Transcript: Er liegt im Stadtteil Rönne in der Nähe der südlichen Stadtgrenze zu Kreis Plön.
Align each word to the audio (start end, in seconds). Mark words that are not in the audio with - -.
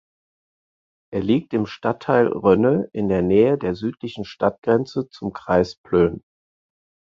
Er 1.13 1.21
liegt 1.21 1.53
im 1.53 1.67
Stadtteil 1.67 2.25
Rönne 2.25 2.89
in 2.91 3.07
der 3.07 3.21
Nähe 3.21 3.59
der 3.59 3.75
südlichen 3.75 4.25
Stadtgrenze 4.25 5.07
zu 5.11 5.29
Kreis 5.29 5.75
Plön. 5.75 6.23